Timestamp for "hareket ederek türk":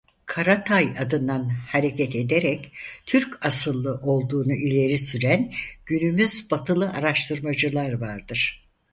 1.49-3.45